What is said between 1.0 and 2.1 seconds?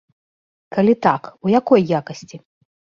так, у якой